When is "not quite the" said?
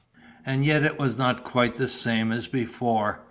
1.15-1.87